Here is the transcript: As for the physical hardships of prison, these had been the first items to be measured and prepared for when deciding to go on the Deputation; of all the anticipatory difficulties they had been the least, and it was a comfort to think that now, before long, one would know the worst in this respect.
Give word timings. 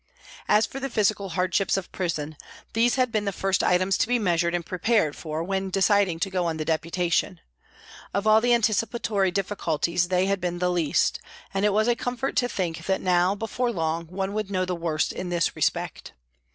As 0.47 0.65
for 0.65 0.79
the 0.79 0.89
physical 0.89 1.29
hardships 1.29 1.77
of 1.77 1.91
prison, 1.91 2.35
these 2.73 2.95
had 2.95 3.11
been 3.11 3.25
the 3.25 3.31
first 3.31 3.63
items 3.63 3.99
to 3.99 4.07
be 4.07 4.17
measured 4.17 4.55
and 4.55 4.65
prepared 4.65 5.15
for 5.15 5.43
when 5.43 5.69
deciding 5.69 6.19
to 6.21 6.29
go 6.31 6.47
on 6.47 6.57
the 6.57 6.65
Deputation; 6.65 7.39
of 8.11 8.25
all 8.25 8.41
the 8.41 8.51
anticipatory 8.55 9.29
difficulties 9.29 10.07
they 10.07 10.25
had 10.25 10.41
been 10.41 10.57
the 10.57 10.71
least, 10.71 11.19
and 11.53 11.65
it 11.65 11.69
was 11.71 11.87
a 11.87 11.95
comfort 11.95 12.35
to 12.37 12.47
think 12.49 12.87
that 12.87 12.99
now, 12.99 13.35
before 13.35 13.71
long, 13.71 14.07
one 14.07 14.33
would 14.33 14.49
know 14.49 14.65
the 14.65 14.73
worst 14.75 15.13
in 15.13 15.29
this 15.29 15.55
respect. 15.55 16.13